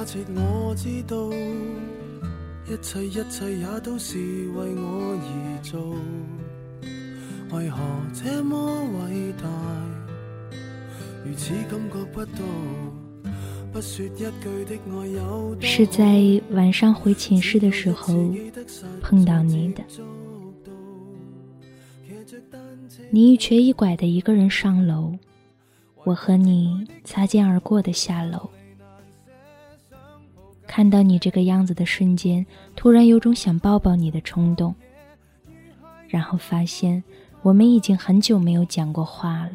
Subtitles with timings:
[0.00, 0.04] 我
[0.76, 1.16] 知道，
[2.68, 4.16] 一切一切也都是
[4.50, 5.92] 为我而做。
[7.50, 7.80] 为何
[8.14, 9.44] 这么伟大？
[11.24, 12.38] 如此感觉不到，
[15.60, 18.32] 是在晚上回寝室的时候
[19.02, 19.82] 碰到你的。
[23.10, 25.12] 你一瘸一拐的一个人上楼，
[26.04, 28.48] 我和你擦肩而过的下楼。
[30.68, 32.46] 看到你这个样子的瞬间，
[32.76, 34.72] 突然有种想抱抱你的冲动。
[36.06, 37.02] 然后发现
[37.42, 39.52] 我们已经很久没有讲过话了。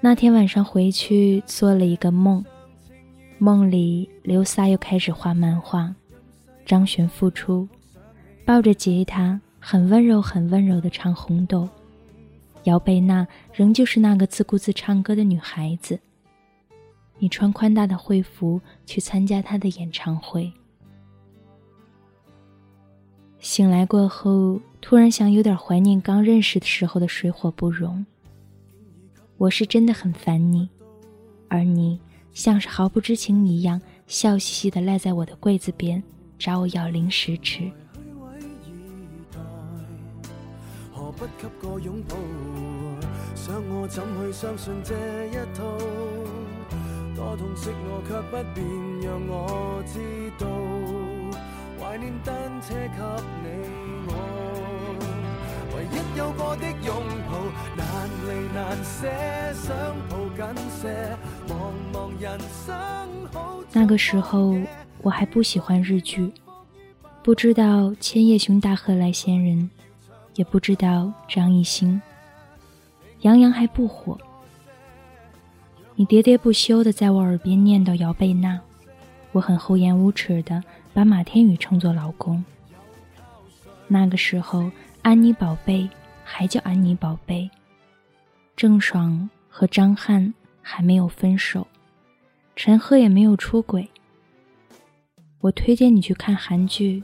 [0.00, 2.44] 那天晚上回去做了一个梦，
[3.38, 5.94] 梦里刘萨又开始画漫画，
[6.64, 7.68] 张悬复出。
[8.44, 11.62] 抱着吉他，很温柔、很温柔的唱《红豆》。
[12.64, 15.98] 姚贝娜仍旧是那个自顾自唱歌的女孩子。
[17.18, 20.52] 你穿宽大的会服去参加他的演唱会。
[23.38, 28.04] 醒来过后，突然想有点怀念刚认识的时候的水火不容。
[29.36, 30.68] 我是真的很烦你，
[31.48, 32.00] 而你
[32.32, 36.02] 像是毫不知情一样，笑嘻嘻的赖在我的柜子边，
[36.38, 37.70] 找我要零食吃。
[41.18, 42.14] 不给个拥抱，
[43.34, 44.94] 想我怎去相信这
[45.28, 46.45] 一套？
[47.26, 48.64] 多痛惜我，却不便
[49.02, 49.98] 让我知
[50.38, 50.46] 道。
[51.76, 53.02] 怀念单车给
[53.42, 53.46] 你
[54.06, 54.10] 我，
[55.74, 56.94] 唯一有过的拥
[57.28, 57.32] 抱，
[57.76, 57.84] 难
[58.22, 59.10] 离难舍，
[59.54, 59.74] 想
[60.08, 61.16] 抱紧些，
[61.48, 61.50] 茫
[61.92, 62.64] 茫人生
[63.32, 63.58] 好。
[63.72, 64.54] 那个时候
[65.02, 66.32] 我还不喜欢日剧，
[67.24, 69.68] 不知道千叶雄大贺来仙人。
[70.36, 72.00] 也不知道张艺兴、
[73.22, 74.18] 杨洋还不火。
[75.98, 78.60] 你喋喋不休的在我耳边念叨姚贝娜，
[79.32, 80.62] 我很厚颜无耻的
[80.92, 82.44] 把马天宇称作老公。
[83.88, 84.70] 那个时候，
[85.00, 85.88] 安妮宝贝
[86.22, 87.50] 还叫安妮宝贝，
[88.54, 91.66] 郑爽和张翰还没有分手，
[92.54, 93.88] 陈赫也没有出轨。
[95.40, 97.02] 我推荐你去看韩剧，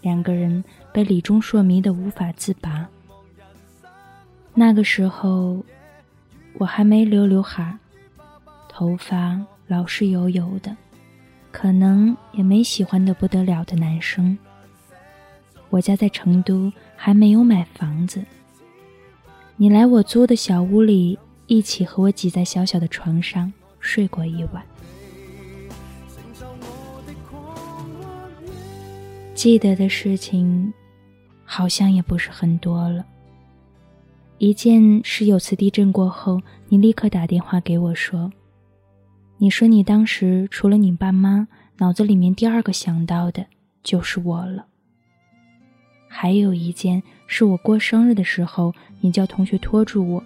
[0.00, 0.64] 两个人。
[0.92, 2.88] 被李钟硕迷得无法自拔。
[4.54, 5.60] 那个时候，
[6.56, 7.76] 我还没留刘海，
[8.76, 10.76] 头发老是油油的，
[11.52, 14.36] 可能也没喜欢的不得了的男生。
[15.70, 18.20] 我家在成都，还没有买房子。
[19.54, 24.60] 你来我租的小屋里，一起和我挤在小小的床上睡过一晚。
[29.34, 30.74] 记得的事情。
[31.46, 33.04] 好像也不是很多了。
[34.38, 38.32] 一件是有次地震过后，你立刻打电话给我说
[39.38, 43.46] ：“你说你当时除了你爸妈，脑子里面第二个想到的
[43.82, 44.66] 就是我了。”
[46.08, 50.24] 还有一件是我过生日的时候，你叫同学拖住我，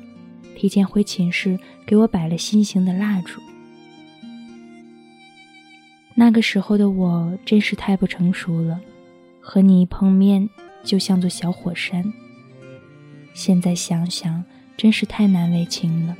[0.55, 3.41] 提前回寝室给我摆了心形的蜡烛。
[6.15, 8.81] 那个时候的我真是太不成熟了，
[9.41, 10.49] 和你一碰面。
[10.85, 12.05] 就像座小火山。
[13.35, 14.43] 现在想想，
[14.77, 16.17] 真是太难为情了。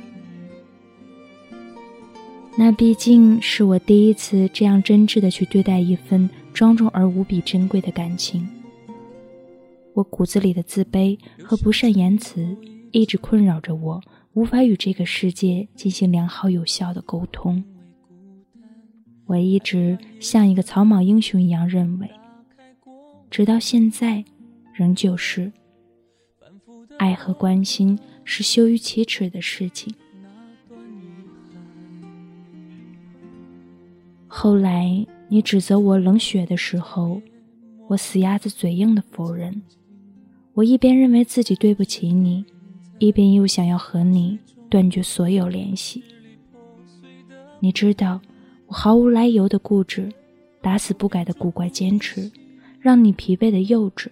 [2.57, 8.47] 那毕竟是我第一次这样真挚的去对待一份庄重而无比珍贵的感情。
[9.93, 12.55] 我骨子里的自卑和不善言辞
[12.91, 14.01] 一直困扰着我，
[14.33, 17.63] 无法与这个世界进行良好有效的沟通。
[19.25, 22.09] 我一直像一个草莽英雄一样认为，
[23.29, 24.23] 直到现在。
[24.71, 25.51] 仍旧是，
[26.97, 29.93] 爱和关心是羞于启齿的事情。
[34.41, 37.21] 后来你指责我冷血的时候，
[37.89, 39.61] 我死鸭子嘴硬的否认。
[40.53, 42.45] 我一边认为自己对不起你，
[42.99, 44.39] 一边又想要和你
[44.69, 46.01] 断绝所有联系。
[47.59, 48.21] 你知道，
[48.67, 50.09] 我毫无来由的固执，
[50.61, 52.31] 打死不改的古怪坚持，
[52.79, 54.07] 让你疲惫的幼稚。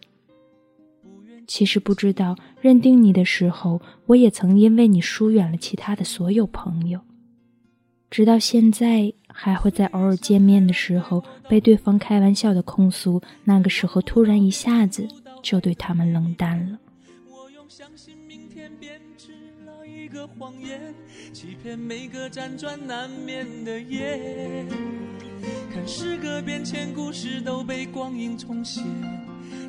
[1.47, 6.99] 其实不知道，认定你的时候，我也曾因为你疏远了其他的所有朋友，
[8.09, 15.07] 直到现在还会在偶尔见面的时候被对方开玩笑的控诉，那个时候突然一下子
[15.43, 16.79] 就对他们冷淡了。
[17.29, 20.91] 我用相信明天编织了一个谎言，
[21.31, 24.65] 欺骗每个辗转难眠的夜，
[25.71, 28.81] 看时隔变迁，故事都被光阴重写。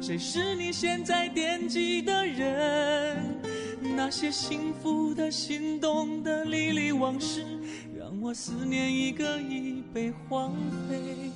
[0.00, 3.22] 谁是你现在惦记的人？
[3.96, 7.44] 那些幸福的、心动的、历历往事，
[8.28, 10.52] 我思念一个已被荒
[10.86, 11.27] 废。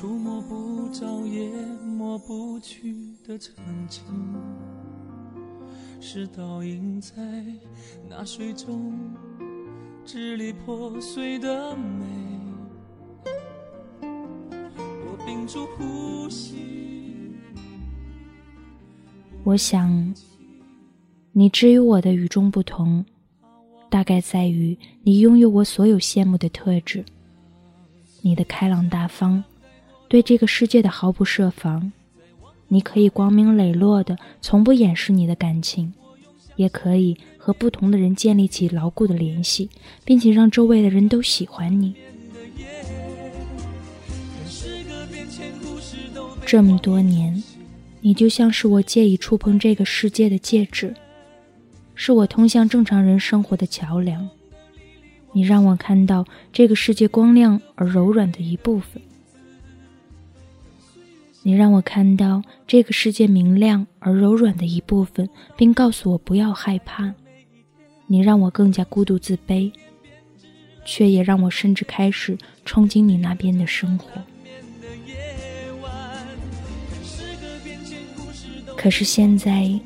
[0.00, 1.50] 触摸不着也
[1.84, 3.54] 抹不去的曾
[3.86, 4.02] 经，
[6.00, 7.12] 是倒映在
[8.08, 8.98] 那水中
[10.02, 12.06] 支离破碎的美。
[14.00, 17.34] 我屏住呼吸。
[19.44, 20.14] 我想，
[21.32, 23.04] 你之于我的与众不同，
[23.90, 27.04] 大概在于你拥有我所有羡慕的特质。
[28.22, 29.44] 你的开朗大方。
[30.10, 31.92] 对这个世界的毫不设防，
[32.66, 35.92] 你可以光明磊落的，从不掩饰你的感情，
[36.56, 39.70] 也可以和不同的人建立起牢固的联系，
[40.04, 41.94] 并且让周围的人都喜欢你。
[46.44, 47.40] 这么多年，
[48.00, 50.92] 你就像是我借以触碰这个世界的戒指，
[51.94, 54.28] 是我通向正常人生活的桥梁。
[55.32, 59.00] 你让我看到这个世界光亮而柔软的一部分。
[61.42, 67.14] 你让我看到这个世界明亮而柔软的一部分，并告诉我不要害怕。
[68.06, 69.72] 你让我更加孤独自卑，
[70.84, 74.10] 却也让我甚至开始憧憬你那边的生活。
[78.76, 79.80] 可是现在，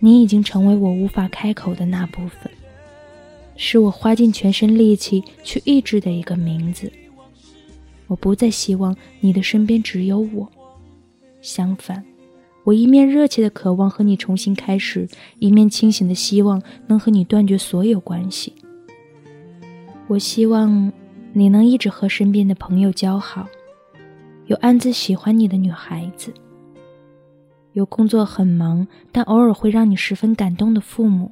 [0.00, 2.50] 你已经成为我无法开口的那部分，
[3.56, 6.92] 是我花尽全身力气去抑制的一个名字。
[8.06, 10.50] 我不再希望你的身边只有我。
[11.44, 12.02] 相反，
[12.64, 15.06] 我一面热切的渴望和你重新开始，
[15.38, 18.54] 一面清醒的希望能和你断绝所有关系。
[20.06, 20.90] 我希望
[21.34, 23.46] 你能一直和身边的朋友交好，
[24.46, 26.32] 有暗自喜欢你的女孩子，
[27.74, 31.30] 有工作很忙但偶尔会让你十分感动的父母。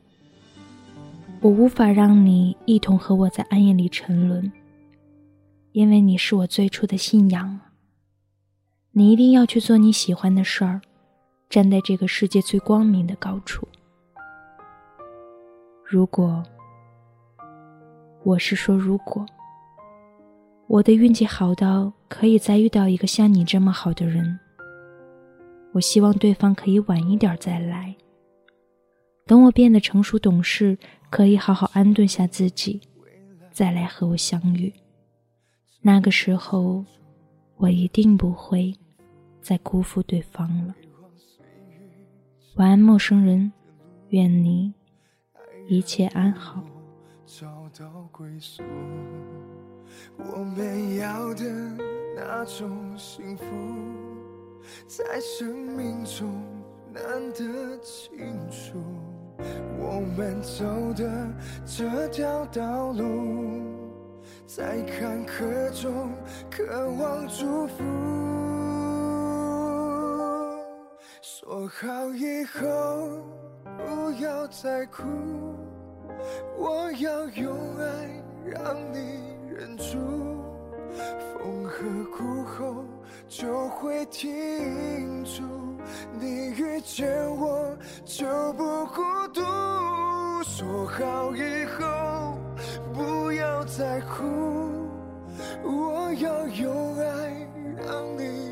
[1.40, 4.52] 我无法让你一同和我在暗夜里沉沦，
[5.72, 7.58] 因为你是我最初的信仰。
[8.94, 10.78] 你一定要去做你喜欢的事儿，
[11.48, 13.66] 站在这个世界最光明的高处。
[15.82, 16.44] 如果，
[18.22, 19.24] 我是说如果，
[20.66, 24.38] 我的运气好到可以再遇到一个像你这么好的人，
[25.72, 27.96] 我希望对方可以晚一点再来。
[29.24, 30.76] 等我变得成熟懂事，
[31.08, 32.78] 可以好好安顿下自己，
[33.50, 34.70] 再来和我相遇。
[35.80, 36.84] 那个时候，
[37.56, 38.74] 我一定不会。
[39.42, 40.74] 再辜负对方了。
[42.54, 43.52] 晚安，陌生人，
[44.10, 44.72] 愿你
[45.68, 46.62] 一切安好。
[47.26, 47.46] 找
[47.76, 48.62] 到归宿，
[50.18, 51.44] 我们要的
[52.14, 53.44] 那种幸福，
[54.86, 56.30] 在生命中
[56.92, 58.78] 难得清楚。
[59.78, 61.32] 我们走的
[61.64, 63.62] 这条道路，
[64.46, 66.12] 在坎坷中
[66.50, 67.82] 渴望祝福。
[71.44, 73.20] 说好以后
[73.76, 75.02] 不要再哭，
[76.56, 79.98] 我要用爱让你忍住，
[81.38, 81.82] 风和
[82.16, 82.84] 谷后
[83.28, 85.42] 就会停住，
[86.18, 89.02] 你遇见我就不孤
[89.34, 89.42] 独。
[90.44, 92.38] 说好以后
[92.94, 94.24] 不要再哭，
[95.64, 97.46] 我要用爱
[97.84, 98.51] 让你。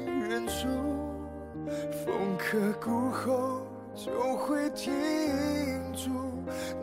[2.05, 3.63] 风刻骨后
[3.95, 4.93] 就会停
[5.93, 6.11] 住，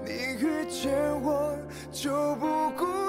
[0.05, 1.57] 你遇见我
[1.91, 3.06] 就不孤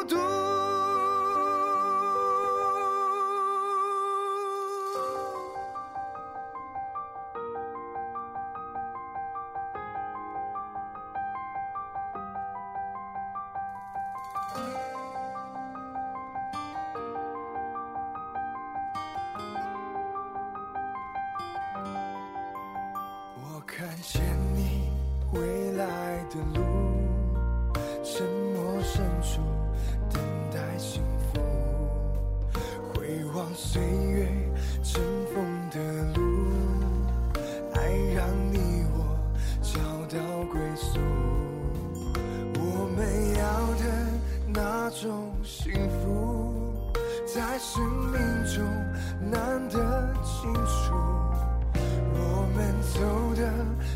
[33.61, 34.29] 岁月
[34.85, 35.03] 尘
[35.35, 35.81] 封的
[36.15, 36.23] 路，
[37.75, 39.19] 爱让你我
[39.61, 41.01] 找到归宿。
[42.55, 42.99] 我们
[43.35, 43.43] 要
[43.75, 43.83] 的
[44.55, 46.55] 那种幸福，
[47.27, 48.15] 在生命
[48.47, 48.65] 中
[49.29, 50.95] 难得清楚。
[52.15, 53.43] 我们走的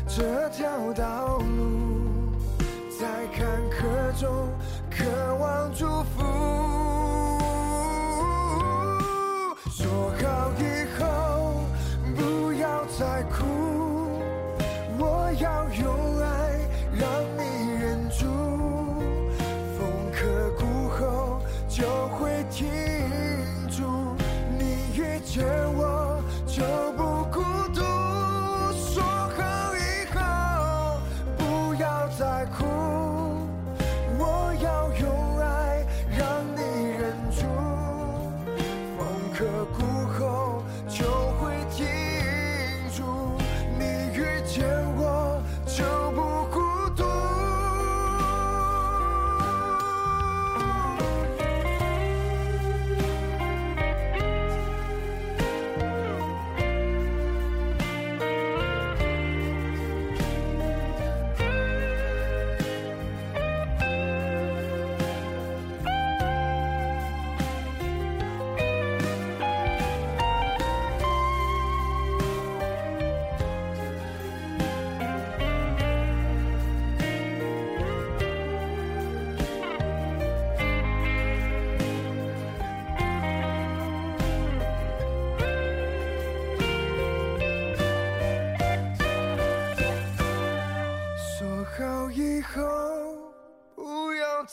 [0.09, 2.33] 这条道路，
[2.99, 3.79] 在坎坷
[4.19, 4.29] 中
[4.91, 6.42] 渴望祝福。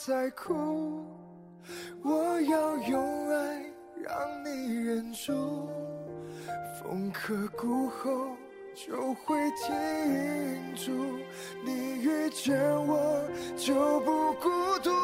[0.03, 1.05] 在哭，
[2.03, 3.63] 我要用爱
[4.01, 5.69] 让你忍住，
[6.79, 8.35] 风刻骨后
[8.73, 10.91] 就会停住，
[11.63, 14.49] 你遇见我就不孤
[14.81, 15.00] 独。